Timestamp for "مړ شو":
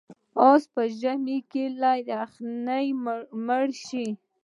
3.45-4.07